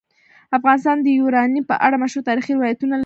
[0.57, 2.99] افغانستان د یورانیم په اړه مشهور تاریخی روایتونه لري.